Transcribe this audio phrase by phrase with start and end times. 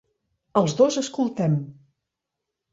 [0.61, 1.61] Els dos escoltem.